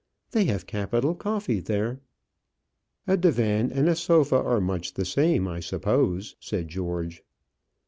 "They 0.31 0.45
have 0.45 0.65
capital 0.65 1.13
coffee 1.13 1.59
there." 1.59 1.99
"A 3.05 3.15
divan 3.15 3.71
and 3.71 3.87
a 3.87 3.95
sofa 3.95 4.35
are 4.41 4.59
much 4.59 4.95
the 4.95 5.05
same, 5.05 5.47
I 5.47 5.59
suppose," 5.59 6.35
said 6.39 6.69
George. 6.69 7.21